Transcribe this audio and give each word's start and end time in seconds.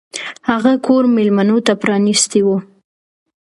هغه 0.49 0.71
کور 0.85 1.03
میلمنو 1.15 1.57
ته 1.65 1.73
پرانیستی 1.81 2.41
و. 2.45 2.47